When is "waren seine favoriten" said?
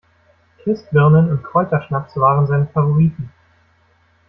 2.17-3.31